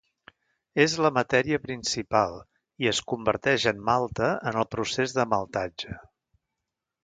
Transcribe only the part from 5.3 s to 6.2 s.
maltatge.